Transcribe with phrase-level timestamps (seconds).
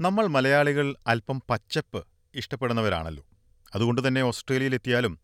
[0.00, 3.24] നമ്മൾ മലയാളികൾ അല്പം പച്ചപ്പ് ഇഷ്ടപ്പെടുന്നവരാണല്ലോ.
[3.74, 5.18] അതുകൊണ്ട് തന്നെ ഓസ്ട്രേലിയയിലെത്തിയാലും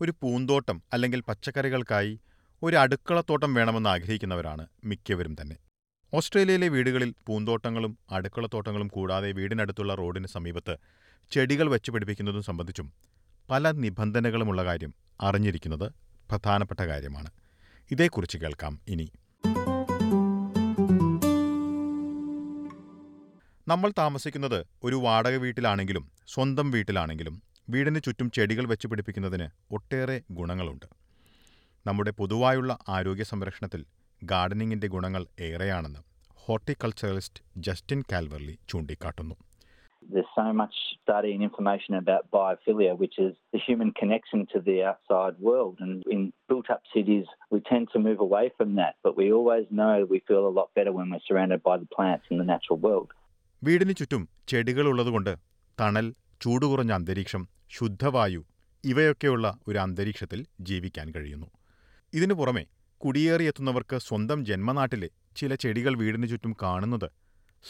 [0.00, 2.20] ഒരു പൂന്തോട്ടം അല്ലെങ്കിൽ പച്ചക്കറികൾക്കായി
[2.62, 5.56] ഒരു അടുക്കളത്തോട്ടം വേണമെന്ന് ആഗ്രഹിക്കുന്നവരാണ് മിക്കവരും തന്നെ.
[6.14, 10.76] ഓസ്ട്രേലിയയിലെ വീടുകളിൽ പൂന്തോട്ടങ്ങളും അടുക്കളത്തോട്ടങ്ങളും കൂടാതെ വീടിനടുത്തുള്ള റോഡിന് സമീപത്ത്
[11.30, 12.92] ചെടികൾ വെച്ച് പിടിപ്പിക്കുന്നതും സംബന്ധിച്ചും
[13.50, 15.92] പല നിബന്ധനകളുമുള്ള കാര്യം അറിഞ്ഞിരിക്കുന്നത്
[16.30, 17.30] പ്രധാനപ്പെട്ട കാര്യമാണ്.
[17.90, 19.10] ഇതേക്കുറിച്ച് കേൾക്കാം ഇനി.
[23.70, 27.34] നമ്മൾ താമസിക്കുന്നത് ഒരു വാടക വീട്ടിലാണെങ്കിലും സ്വന്തം വീട്ടിലാണെങ്കിലും
[27.68, 29.46] വീടിന് ചുറ്റും ചെടികൾ വെച്ച് പിടിപ്പിക്കുന്നതിന്
[29.76, 30.86] ഒട്ടേറെ ഗുണങ്ങളുണ്ട്
[31.86, 33.82] നമ്മുടെ പൊതുവായുള്ള ആരോഗ്യ സംരക്ഷണത്തിൽ
[34.22, 36.00] ഗാർഡനിങ്ങിന്റെ ഗുണങ്ങൾ ഏറെയാണെന്ന്
[36.46, 39.36] ഹോർട്ടിക്കൾച്ചറലിസ്റ്റ് ജസ്റ്റിൻ കാൽവർലി ചൂണ്ടിക്കാട്ടുന്നു
[40.02, 44.76] There's so much study and information about biophilia, which is the human connection to the
[44.84, 45.74] outside world.
[45.80, 48.94] And in built up cities, we tend to move away from that.
[49.02, 52.26] But we always know we feel a lot better when we're surrounded by the plants
[52.30, 53.10] in the natural world.
[53.62, 55.36] വീടിന് ചുറ്റും ചെടികളുള്ളതുകൊണ്ട്
[55.80, 58.44] തണൽ ചൂടുകുറഞ്ഞ അന്തരീക്ഷം ശുദ്ധവായു
[58.84, 61.46] ഇവയൊക്കെയുള്ള ഒരു അന്തരീക്ഷത്തിൽ ജീവിക്കാൻ കഴിയുന്നു.
[62.14, 62.66] ഇതിനു പുറമെ
[63.00, 67.08] കുടിയേറിയെത്തുന്നവർക്ക് സ്വന്തം ജന്മനാട്ടിലെ ചില ചെടികൾ വീടിനു ചുറ്റും കാണുന്നത്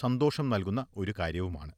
[0.01, 1.73] സന്തോഷം നൽകുന്ന ഒരു കാര്യവുമാണ്.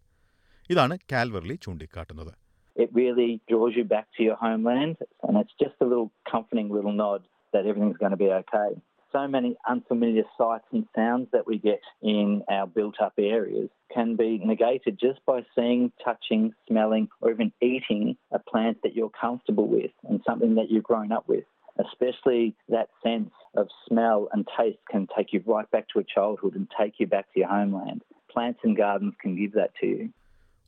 [0.71, 2.33] ഇതാണ് കാൽവർലി ചൂണ്ടിക്കാട്ടുന്നത്.
[2.77, 7.23] It really you back to your homeland, and it's just a little comforting little nod
[7.53, 8.71] that everything's going to be okay.
[9.13, 14.17] So many unfamiliar sights and sounds that we get in our built up areas can
[14.17, 19.69] be negated just by seeing, touching, smelling, or even eating a plant that you're comfortable
[19.69, 21.45] with and something that you've grown up with.
[21.79, 26.55] Especially that sense of smell and taste can take you right back to a childhood
[26.55, 28.01] and take you back to your homeland.
[28.31, 30.03] Plants and gardens can give that to you.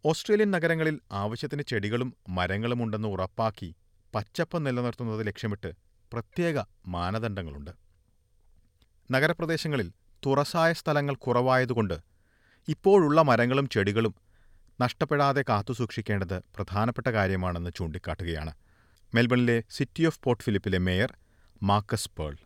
[0.05, 3.69] Australian നഗരങ്ങളിൽ ആവശ്യത്തിന് ചെടികളും മരങ്ങളും ഉണ്ടെന്ന് ഉറപ്പാക്കി
[4.15, 5.71] പച്ചപ്പ് നിലനിർത്തുന്നത് ലക്ഷ്യമിട്ട്
[6.13, 6.57] പ്രത്യേക
[6.95, 7.73] മാനദണ്ഡങ്ങളുണ്ട്
[9.11, 9.93] നഗരപ്രദേശങ്ങളിൽ
[10.27, 11.95] തുറസായ സ്ഥലങ്ങൾ കുറവായതുകൊണ്ട്
[12.69, 14.15] ഇപ്പോഴുള്ള മരങ്ങളും ചെടികളും
[14.81, 18.53] നഷ്ടപ്പെടാതെ കാത്തുസൂക്ഷിക്കേണ്ടത് പ്രധാനപ്പെട്ട കാര്യമാണെന്ന് ചൂണ്ടിക്കാട്ടുകയാണ്.
[19.15, 21.17] മെൽബണിലെ സിറ്റി ഓഫ് പോർട്ട് ഫിലിപ്പിലെ മേയർ
[21.63, 22.37] മാർക്കസ് പേൾ.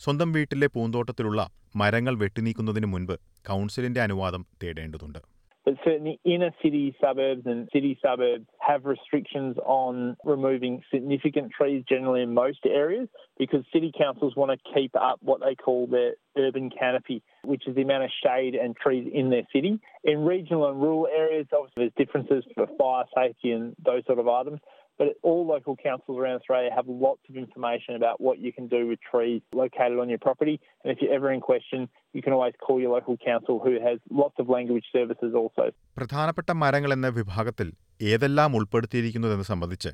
[0.00, 5.33] സ്വന്തം വീട്ടിലെ പൂന്തോട്ടത്തിലുള്ള മരങ്ങൾ വെട്ടിനീക്കുന്നതിന് മുൻപ് കൗൺസിലിന്റെ അനുവാദം തേടേണ്ടതുണ്ട്.
[5.64, 12.22] But certainly inner city suburbs and city suburbs have restrictions on removing significant trees generally
[12.22, 13.08] in most areas
[13.38, 17.74] because city councils want to keep up what they call their urban canopy, which is
[17.74, 19.80] the amount of shade and trees in their city.
[20.04, 24.28] In regional and rural areas, obviously there's differences for fire safety and those sort of
[24.28, 24.60] items.
[25.00, 28.80] But all local councils around Australia have lots of information about what you can do
[28.86, 30.54] with trees located on your property.
[30.80, 31.80] And if you're ever in question,
[32.14, 35.64] you can always call your local council who has lots of language services also.
[35.98, 37.68] പ്രധാനപ്പെട്ട മരങ്ങൾ എന്ന വിഭാഗത്തിൽ
[38.02, 39.92] ഏതെല്ലാം ഉൾപ്പെടുത്തിയിരിക്കുന്നതെന്ന് സംബന്ധിച്ച്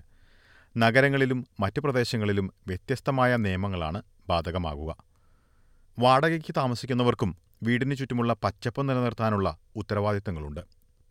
[0.77, 4.91] നഗരങ്ങളിലും മറ്റു പ്രദേശങ്ങളിലും വ്യത്യസ്തമായ നിയമങ്ങളാണ് ബാധകമാകുക
[5.99, 7.31] വാടകയ്ക്ക് താമസിക്കുന്നവർക്കും
[7.63, 10.63] വീടിന് ചുറ്റുമുള്ള പച്ചപ്പ് നിലനിർത്താനുള്ള ഉത്തരവാദിത്തങ്ങളുണ്ട്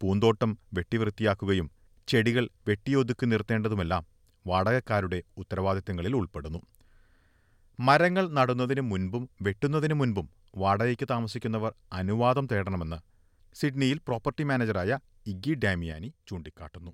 [0.02, 1.68] പൂന്തോട്ടം വെട്ടിവൃത്തിയാക്കുകയും
[2.12, 4.04] ചെടികൾ വെട്ടിയൊതുക്കി നിർത്തേണ്ടതുമെല്ലാം
[4.46, 6.62] വാടകക്കാരുടെ ഉത്തരവാദിത്തങ്ങളിൽ ഉൾപ്പെടുന്നു
[7.80, 10.28] മരങ്ങൾ നടുന്നതിനു മുൻപും വെട്ടുന്നതിനു മുൻപും
[10.58, 13.00] വാടകയ്ക്ക് താമസിക്കുന്നവർ അനുവാദം തേടണമെന്ന്
[13.56, 14.92] സിഡ്നിയിൽ പ്രോപ്പർട്ടി മാനേജറായ
[15.28, 16.92] ഇഗ്ഗി ഡാമിയാനി ചൂണ്ടിക്കാട്ടുന്നു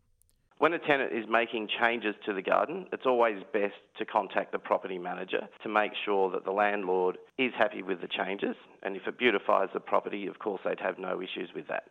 [0.59, 4.61] When a tenant is making changes to the garden, it's always best to contact the
[4.69, 8.55] property manager to make sure that the landlord is happy with the changes.
[8.83, 11.85] And if it beautifies the property, of course, they'd have no issues with that.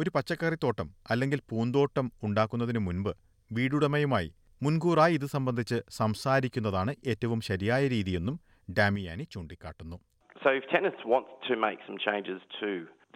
[0.00, 3.12] ഒരു പച്ചക്കറിത്തോട്ടം അല്ലെങ്കിൽ പൂന്തോട്ടം ഉണ്ടാക്കുന്നതിനു മുൻപ്
[3.50, 4.28] വീടുടമയുമായി
[4.64, 8.36] മുൻകൂറായി ഇത് സംബന്ധിച്ച് സംസാരിക്കുന്നതാണ് ഏറ്റവും ശരിയായ രീതിയെന്നും
[8.80, 9.98] ഡാമിയാനി ചൂണ്ടിക്കാട്ടുന്നു
[10.44, 12.68] So if tenants want to make some changes to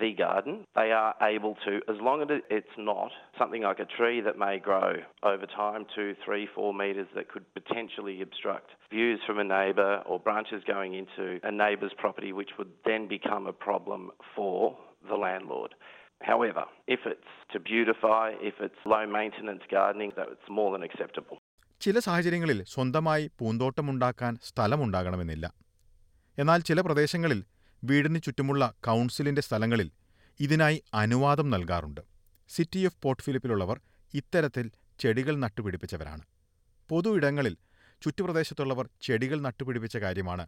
[0.02, 3.10] the garden, they are able to, as long as it's not
[3.40, 4.88] something like a tree that may grow
[5.32, 10.18] over time two, three, four metres that could potentially obstruct views from a neighbour or
[10.28, 14.02] branches going into a neighbour's property, which would then become a problem
[14.36, 14.56] for
[15.10, 15.72] the landlord.
[16.28, 21.38] However, if it's to beautify, if it's low maintenance gardening, that it's more than acceptable.
[21.80, 25.52] ചില സാഹചര്യങ്ങളിൽ സ്വന്തമായി പൂന്തോട്ടം പൂന്തോട്ടമുണ്ടാക്കാൻ സ്ഥലമുണ്ടാകണമെന്നില്ല.
[26.38, 27.44] എന്നാൽ ചില പ്രദേശങ്ങളിൽ
[27.84, 29.90] വീടിന് ചുറ്റുമുള്ള കൗൺസിലിന്റെ സ്ഥലങ്ങളിൽ
[30.40, 32.00] ഇതിനായി അനുവാദം നൽകാറുണ്ട്.
[32.48, 33.80] സിറ്റി ഓഫ് പോർട്ട് ഫിലിപ്പിലുള്ളവർ
[34.14, 36.22] ഇത്തരത്തിൽ ചെടികൾ നട്ടുപിടിപ്പിച്ചവരാണ്.
[36.88, 37.56] പൊതു ഇടങ്ങളിൽ
[38.02, 40.46] ചുറ്റുപ്രദേശത്തുള്ളവർ ചെടികൾ നട്ടുപിടിപ്പിച്ച കാര്യമാണ്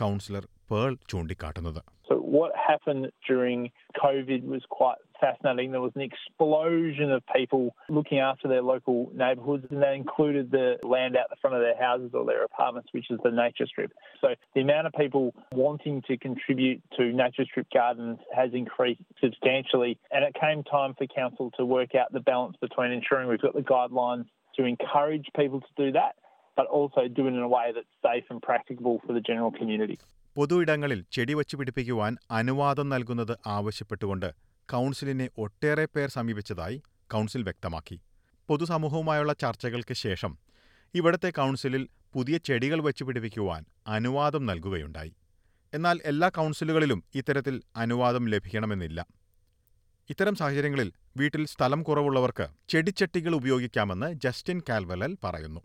[0.00, 1.82] കൗൺസിലർ പേൾ ചൂണ്ടിക്കാട്ടുന്നത്.
[2.10, 3.66] So what happened during
[4.04, 5.71] COVID was quite fascinating.
[5.71, 10.67] There was an explosion of people looking after their local neighbourhoods, and that included the
[10.83, 13.91] land out the front of their houses or their apartments, which is the nature strip.
[14.21, 19.97] So the amount of people wanting to contribute to nature strip gardens has increased substantially,
[20.11, 23.55] and it came time for council to work out the balance between ensuring we've got
[23.61, 24.25] the guidelines
[24.57, 26.13] to encourage people to do that,
[26.55, 29.97] but also do it in a way that's safe and practicable for the general community.
[30.37, 34.29] പൊതു ഇടങ്ങളിൽ ചെടി വച്ച് പിടിപ്പിക്കുവാൻ അനുവാദം നൽകുന്നത് ആവശ്യപ്പെട്ടുകൊണ്ട്
[34.72, 36.82] കൗൺസിലിനെ ഒട്ടേറെ പേർ സമീപിച്ചതായി
[37.12, 38.00] council വ്യക്തമാക്കി.
[38.48, 40.38] പൊതുസമൂഹവുമായുള്ള ചർച്ചകൾക്ക് ശേഷം
[40.94, 45.14] ഇവിടത്തെ കൗൺസിലിൽ പുതിയ ചെടികൾ വെച്ചുപിടിപ്പിക്കുവാൻ അനുവാദം നൽകുകയുണ്ടായി.
[45.74, 49.06] എന്നാൽ എല്ലാ കൗൺസിലുകളിലും ഇത്തരത്തിൽ അനുവാദം ലഭിക്കണമെന്നില്ല.
[50.10, 55.60] ഇത്തരം സാഹചര്യങ്ങളിൽ വീട്ടിൽ സ്ഥലം കുറവുള്ളവർക്ക് ചെടിച്ചട്ടികൾ ഉപയോഗിക്കാമെന്ന് ജസ്റ്റിൻ കാൽവലൽ പറയുന്നു.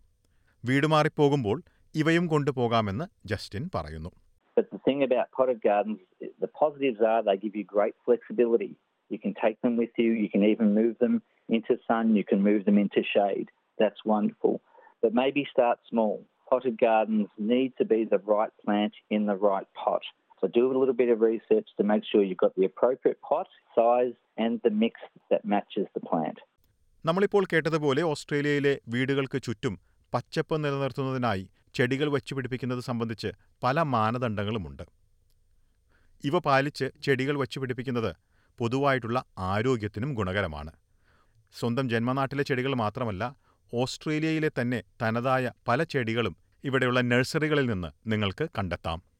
[0.66, 1.64] വീട് മാറിപ്പോകുമ്പോൾ
[1.96, 4.12] ഇവയും കൊണ്ടുപോകാമെന്ന് ജസ്റ്റിൻ പറയുന്നു.
[4.60, 8.74] But the thing about potted gardens, the positives are they give you great flexibility.
[9.10, 11.16] You can take them with you, you can even move them
[11.50, 13.50] into sun, you can move them into shade.
[13.80, 14.62] That's wonderful.
[15.04, 16.16] But maybe start small.
[16.50, 20.04] Potted gardens need to be the right plant in the right pot.
[20.42, 23.48] So do a little bit of research to make sure you've got the appropriate pot,
[23.76, 24.96] size, and the mix
[25.32, 26.40] that matches the plant.
[27.06, 29.74] നമ്മളിപ്പോൾ കേട്ടതുപോലെ ഓസ്ട്രേലിയയിലെ വീടുകൾക്ക് ചുറ്റും
[30.14, 33.30] പച്ചപ്പ് നിലനിർത്തുന്നതിനായി ചെടികൾ വച്ചുപിടിപ്പിക്കുന്നത് സംബന്ധിച്ച്
[33.64, 34.84] പല മാനദണ്ഡങ്ങളുമുണ്ട്
[36.24, 38.12] ഇവ പാലിച്ച് ചെടികൾ വച്ചുപിടിപ്പിക്കുന്നത്
[38.60, 40.72] പൊതുവായിട്ടുള്ള ആരോഗ്യത്തിനും ഗുണകരമാണ്.
[41.54, 43.24] സ്വന്തം ജന്മനാട്ടിലെ ചെടികൾ മാത്രമല്ല
[43.74, 49.13] ഓസ്ട്രേലിയയിലെ തന്നെ തനതായ പല ചെടികളും ഇവിടെയുള്ള നഴ്സറികളിൽ നിന്ന് നിങ്ങൾക്ക് കണ്ടെത്താം.